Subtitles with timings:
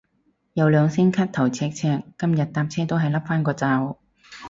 [0.53, 3.99] 有兩聲咳頭赤赤，今日搭車都係笠返個罩